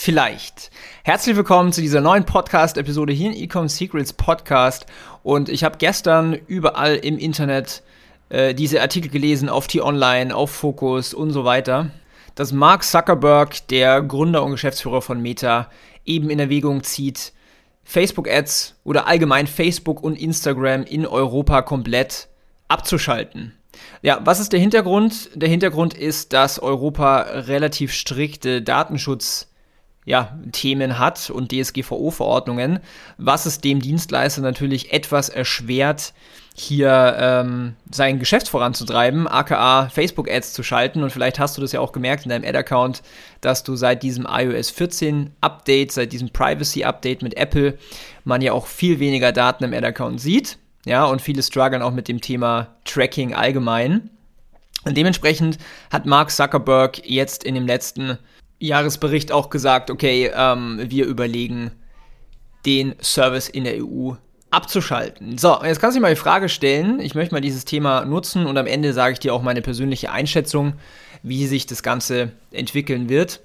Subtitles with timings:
[0.00, 0.70] Vielleicht.
[1.02, 4.86] Herzlich willkommen zu dieser neuen Podcast-Episode hier in Ecom Secrets Podcast.
[5.24, 7.82] Und ich habe gestern überall im Internet
[8.28, 11.90] äh, diese Artikel gelesen, auf T-Online, auf Focus und so weiter,
[12.36, 15.68] dass Mark Zuckerberg, der Gründer und Geschäftsführer von Meta,
[16.04, 17.32] eben in Erwägung zieht,
[17.82, 22.28] Facebook-Ads oder allgemein Facebook und Instagram in Europa komplett
[22.68, 23.58] abzuschalten.
[24.02, 25.30] Ja, was ist der Hintergrund?
[25.34, 29.48] Der Hintergrund ist, dass Europa relativ strikte Datenschutz
[30.08, 32.80] ja, Themen hat und DSGVO-Verordnungen,
[33.18, 36.14] was es dem Dienstleister natürlich etwas erschwert,
[36.54, 41.02] hier ähm, sein Geschäft voranzutreiben, aka Facebook-Ads zu schalten.
[41.02, 43.02] Und vielleicht hast du das ja auch gemerkt in deinem Ad-Account,
[43.42, 47.76] dass du seit diesem iOS 14 Update, seit diesem Privacy-Update mit Apple,
[48.24, 50.58] man ja auch viel weniger Daten im Ad-Account sieht.
[50.86, 54.08] Ja, und viele strugglen auch mit dem Thema Tracking allgemein.
[54.84, 55.58] Und dementsprechend
[55.92, 58.18] hat Mark Zuckerberg jetzt in dem letzten
[58.58, 61.72] Jahresbericht auch gesagt, okay, ähm, wir überlegen,
[62.66, 64.12] den Service in der EU
[64.50, 65.38] abzuschalten.
[65.38, 68.46] So, jetzt kannst du dir mal die Frage stellen, ich möchte mal dieses Thema nutzen
[68.46, 70.74] und am Ende sage ich dir auch meine persönliche Einschätzung,
[71.22, 73.40] wie sich das Ganze entwickeln wird.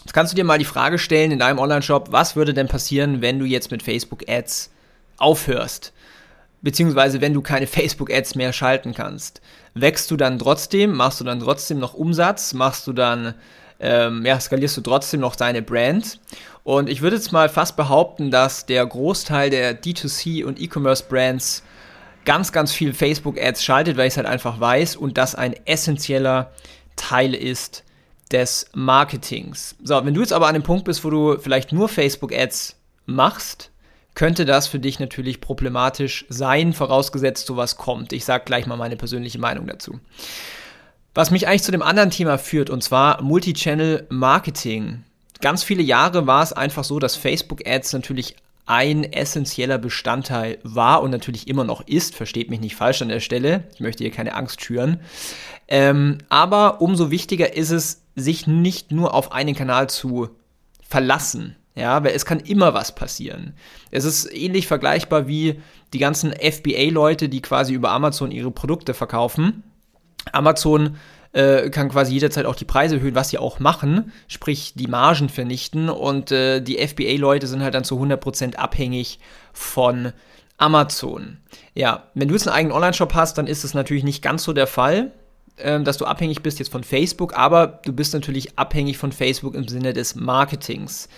[0.00, 3.20] Jetzt kannst du dir mal die Frage stellen in deinem Online-Shop, was würde denn passieren,
[3.20, 4.70] wenn du jetzt mit Facebook-Ads
[5.18, 5.92] aufhörst?
[6.60, 9.40] Beziehungsweise wenn du keine Facebook-Ads mehr schalten kannst.
[9.74, 10.92] Wächst du dann trotzdem?
[10.92, 12.52] Machst du dann trotzdem noch Umsatz?
[12.52, 13.34] Machst du dann
[13.82, 16.20] ähm, ja, skalierst du trotzdem noch deine Brand.
[16.64, 21.64] Und ich würde jetzt mal fast behaupten, dass der Großteil der D2C und E-Commerce-Brands
[22.24, 26.52] ganz, ganz viel Facebook-Ads schaltet, weil ich es halt einfach weiß und das ein essentieller
[26.94, 27.82] Teil ist
[28.30, 29.74] des Marketings.
[29.82, 32.76] So, wenn du jetzt aber an dem Punkt bist, wo du vielleicht nur Facebook-Ads
[33.06, 33.70] machst,
[34.14, 38.12] könnte das für dich natürlich problematisch sein, vorausgesetzt sowas kommt.
[38.12, 39.98] Ich sage gleich mal meine persönliche Meinung dazu.
[41.14, 45.04] Was mich eigentlich zu dem anderen Thema führt, und zwar Multichannel Marketing.
[45.42, 51.10] Ganz viele Jahre war es einfach so, dass Facebook-Ads natürlich ein essentieller Bestandteil war und
[51.10, 52.14] natürlich immer noch ist.
[52.14, 53.64] Versteht mich nicht falsch an der Stelle.
[53.74, 55.00] Ich möchte hier keine Angst schüren.
[55.68, 60.30] Ähm, aber umso wichtiger ist es, sich nicht nur auf einen Kanal zu
[60.88, 61.56] verlassen.
[61.74, 63.54] Ja, weil es kann immer was passieren.
[63.90, 65.60] Es ist ähnlich vergleichbar wie
[65.92, 69.62] die ganzen FBA-Leute, die quasi über Amazon ihre Produkte verkaufen
[70.30, 70.96] Amazon
[71.32, 75.28] äh, kann quasi jederzeit auch die Preise erhöhen, was sie auch machen, sprich die Margen
[75.28, 79.18] vernichten und äh, die FBA-Leute sind halt dann zu 100% abhängig
[79.52, 80.12] von
[80.58, 81.38] Amazon.
[81.74, 84.52] Ja, wenn du jetzt einen eigenen Online-Shop hast, dann ist es natürlich nicht ganz so
[84.52, 85.12] der Fall,
[85.56, 89.54] äh, dass du abhängig bist jetzt von Facebook, aber du bist natürlich abhängig von Facebook
[89.54, 91.08] im Sinne des Marketings.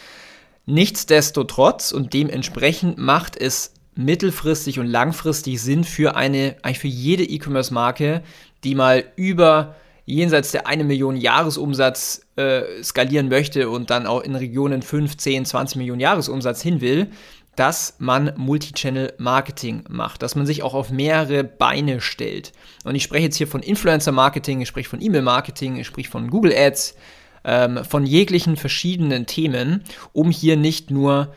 [0.67, 8.23] Nichtsdestotrotz und dementsprechend macht es mittelfristig und langfristig Sinn für eine, eigentlich für jede E-Commerce-Marke,
[8.65, 14.35] die mal über jenseits der eine Million Jahresumsatz äh, skalieren möchte und dann auch in
[14.35, 17.09] Regionen 5, 10, 20 Millionen Jahresumsatz hin will,
[17.57, 22.53] dass man Multichannel Marketing macht, dass man sich auch auf mehrere Beine stellt.
[22.85, 26.11] Und ich spreche jetzt hier von Influencer Marketing, ich spreche von E-Mail Marketing, ich spreche
[26.11, 26.97] von Google Ads,
[27.45, 31.33] ähm, von jeglichen verschiedenen Themen, um hier nicht nur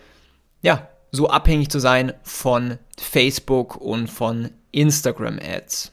[0.62, 5.92] ja, so abhängig zu sein von Facebook und von Instagram Ads.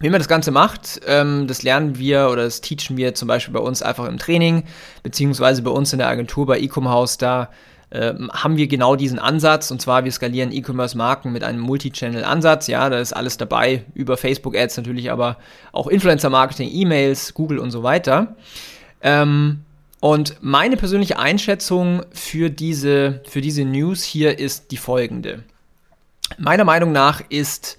[0.00, 3.54] Wie man das Ganze macht, ähm, das lernen wir oder das teachen wir zum Beispiel
[3.54, 4.64] bei uns einfach im Training,
[5.02, 7.50] beziehungsweise bei uns in der Agentur bei Ecom House, da
[7.92, 12.66] ähm, haben wir genau diesen Ansatz und zwar wir skalieren E-Commerce-Marken mit einem Multi-Channel-Ansatz.
[12.66, 15.38] Ja, da ist alles dabei, über Facebook-Ads natürlich, aber
[15.70, 18.34] auch Influencer-Marketing, E-Mails, Google und so weiter.
[19.00, 19.60] Ähm,
[20.04, 25.44] und meine persönliche Einschätzung für diese, für diese News hier ist die folgende.
[26.36, 27.78] Meiner Meinung nach ist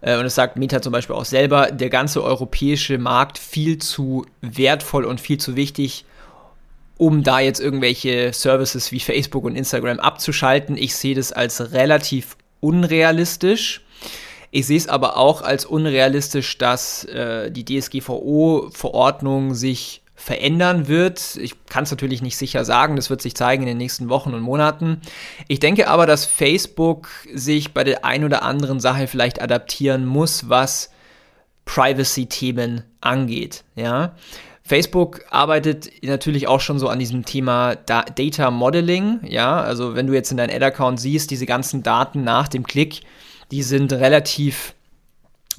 [0.00, 4.26] äh, und das sagt Meta zum Beispiel auch selber, der ganze europäische Markt viel zu
[4.40, 6.04] wertvoll und viel zu wichtig,
[6.98, 10.76] um da jetzt irgendwelche Services wie Facebook und Instagram abzuschalten.
[10.76, 13.82] Ich sehe das als relativ unrealistisch.
[14.50, 21.36] Ich sehe es aber auch als unrealistisch, dass äh, die DSGVO-Verordnung sich verändern wird.
[21.36, 24.34] Ich kann es natürlich nicht sicher sagen, das wird sich zeigen in den nächsten Wochen
[24.34, 25.00] und Monaten.
[25.48, 30.48] Ich denke aber, dass Facebook sich bei der ein oder anderen Sache vielleicht adaptieren muss,
[30.48, 30.90] was
[31.64, 33.64] Privacy-Themen angeht.
[33.74, 34.14] Ja?
[34.62, 39.18] Facebook arbeitet natürlich auch schon so an diesem Thema da Data Modeling.
[39.24, 43.00] Ja, also wenn du jetzt in deinem Ad-Account siehst, diese ganzen Daten nach dem Klick,
[43.50, 44.74] die sind relativ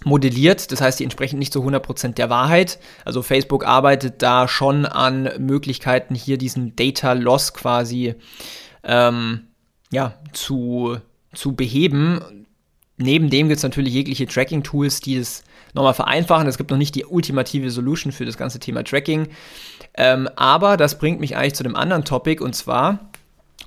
[0.04, 2.80] modelliert, das heißt, die entsprechen nicht zu 100% der Wahrheit.
[3.06, 8.16] Also Facebook arbeitet da schon an Möglichkeiten, hier diesen Data Loss quasi
[8.84, 9.48] ähm,
[9.92, 10.98] ja, zu,
[11.34, 12.46] zu beheben.
[12.98, 16.48] Neben dem gibt es natürlich jegliche Tracking-Tools, die es nochmal vereinfachen.
[16.48, 19.30] Es gibt noch nicht die ultimative Solution für das ganze Thema Tracking.
[19.96, 23.12] Ähm, aber das bringt mich eigentlich zu dem anderen Topic und zwar,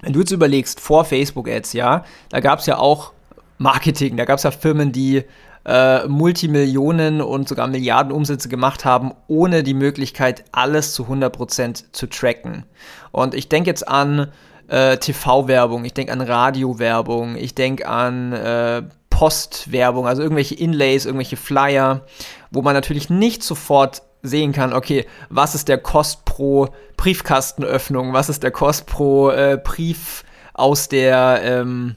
[0.03, 3.12] wenn du jetzt überlegst, vor Facebook-Ads, ja, da gab es ja auch
[3.58, 5.25] Marketing, da gab es ja Firmen, die
[5.67, 12.06] äh, Multimillionen und sogar Milliarden Umsätze gemacht haben, ohne die Möglichkeit, alles zu 100% zu
[12.06, 12.64] tracken.
[13.11, 14.29] Und ich denke jetzt an
[14.69, 21.37] äh, TV-Werbung, ich denke an Radio-Werbung, ich denke an äh, Postwerbung, also irgendwelche Inlays, irgendwelche
[21.37, 22.02] Flyer,
[22.50, 28.29] wo man natürlich nicht sofort sehen kann, okay, was ist der Kost pro Briefkastenöffnung, was
[28.29, 31.97] ist der Kost pro äh, Brief aus der ähm,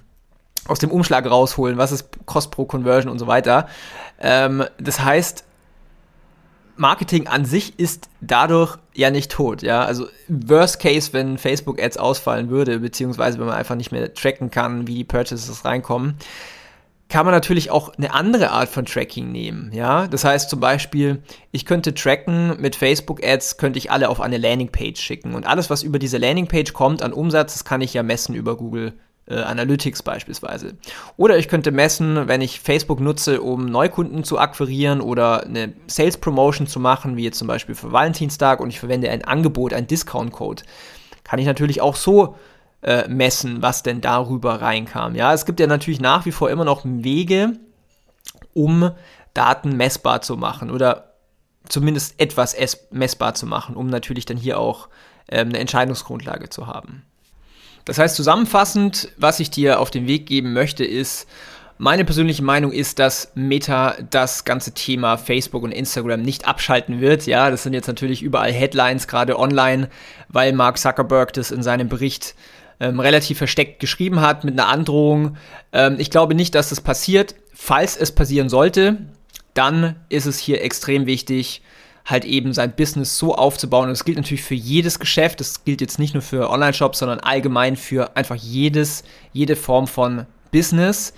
[0.67, 3.67] aus dem Umschlag rausholen, was ist Kost pro Conversion und so weiter.
[4.19, 5.43] Ähm, das heißt,
[6.79, 9.83] Marketing an sich ist dadurch ja nicht tot, ja.
[9.83, 14.49] Also worst case, wenn Facebook Ads ausfallen würde, beziehungsweise wenn man einfach nicht mehr tracken
[14.49, 16.15] kann, wie die Purchases reinkommen,
[17.09, 20.07] kann man natürlich auch eine andere Art von Tracking nehmen, ja.
[20.07, 21.21] Das heißt zum Beispiel,
[21.51, 25.69] ich könnte tracken mit Facebook Ads, könnte ich alle auf eine Landingpage schicken und alles,
[25.69, 28.93] was über diese Landingpage kommt an Umsatz, das kann ich ja messen über Google
[29.29, 30.75] äh, Analytics beispielsweise.
[31.17, 36.17] Oder ich könnte messen, wenn ich Facebook nutze, um Neukunden zu akquirieren oder eine Sales
[36.17, 39.87] Promotion zu machen, wie jetzt zum Beispiel für Valentinstag und ich verwende ein Angebot, ein
[39.87, 40.63] Discount Code,
[41.23, 42.35] kann ich natürlich auch so
[42.81, 45.15] äh, messen, was denn darüber reinkam.
[45.15, 47.53] Ja, es gibt ja natürlich nach wie vor immer noch Wege,
[48.53, 48.91] um
[49.33, 51.13] Daten messbar zu machen oder
[51.67, 52.55] zumindest etwas
[52.91, 54.89] messbar zu machen, um natürlich dann hier auch
[55.29, 57.03] ähm, eine Entscheidungsgrundlage zu haben.
[57.89, 61.27] Das heißt, zusammenfassend, was ich dir auf den Weg geben möchte, ist,
[61.79, 67.25] meine persönliche Meinung ist, dass Meta das ganze Thema Facebook und Instagram nicht abschalten wird.
[67.25, 69.89] Ja, das sind jetzt natürlich überall Headlines, gerade online,
[70.27, 72.35] weil Mark Zuckerberg das in seinem Bericht
[72.79, 75.37] ähm, relativ versteckt geschrieben hat mit einer Androhung.
[75.73, 77.33] Ähm, ich glaube nicht, dass das passiert.
[77.55, 78.97] Falls es passieren sollte,
[79.55, 81.63] dann ist es hier extrem wichtig,
[82.09, 83.85] halt eben sein Business so aufzubauen.
[83.85, 85.39] Und das gilt natürlich für jedes Geschäft.
[85.39, 89.03] Das gilt jetzt nicht nur für Online-Shops, sondern allgemein für einfach jedes,
[89.33, 91.13] jede Form von Business.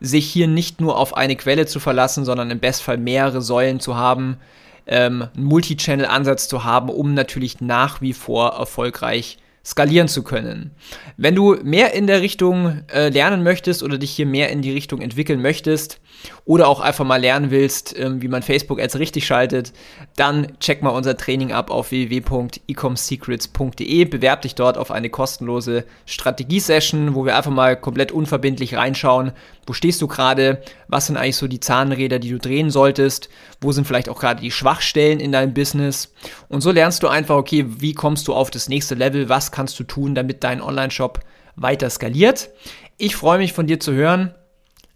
[0.00, 3.96] Sich hier nicht nur auf eine Quelle zu verlassen, sondern im Bestfall mehrere Säulen zu
[3.96, 4.38] haben,
[4.86, 10.70] ähm, einen Multi-Channel-Ansatz zu haben, um natürlich nach wie vor erfolgreich skalieren zu können.
[11.18, 14.72] Wenn du mehr in der Richtung äh, lernen möchtest oder dich hier mehr in die
[14.72, 16.00] Richtung entwickeln möchtest
[16.44, 19.72] oder auch einfach mal lernen willst, ähm, wie man Facebook Ads richtig schaltet,
[20.16, 24.04] dann check mal unser Training ab auf www.ecomsecrets.de.
[24.04, 29.32] Bewerb dich dort auf eine kostenlose Strategie-Session, wo wir einfach mal komplett unverbindlich reinschauen,
[29.66, 33.28] wo stehst du gerade, was sind eigentlich so die Zahnräder, die du drehen solltest,
[33.60, 36.12] wo sind vielleicht auch gerade die Schwachstellen in deinem Business
[36.48, 39.78] und so lernst du einfach, okay, wie kommst du auf das nächste Level, was kannst
[39.78, 41.20] du tun, damit dein Online-Shop
[41.56, 42.50] weiter skaliert.
[42.96, 44.34] Ich freue mich von dir zu hören.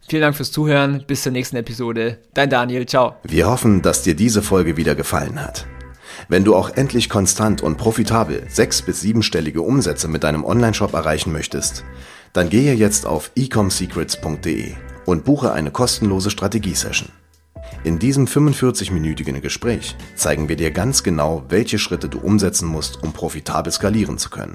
[0.08, 1.04] Vielen Dank fürs Zuhören.
[1.06, 2.18] Bis zur nächsten Episode.
[2.34, 2.86] Dein Daniel.
[2.86, 3.16] Ciao.
[3.24, 5.66] Wir hoffen, dass dir diese Folge wieder gefallen hat.
[6.28, 11.32] Wenn du auch endlich konstant und profitabel sechs- bis siebenstellige Umsätze mit deinem Online-Shop erreichen
[11.32, 11.84] möchtest,
[12.32, 14.74] dann gehe jetzt auf ecomsecrets.de
[15.06, 17.08] und buche eine kostenlose Strategiesession.
[17.82, 23.12] In diesem 45-minütigen Gespräch zeigen wir dir ganz genau, welche Schritte du umsetzen musst, um
[23.12, 24.54] profitabel skalieren zu können.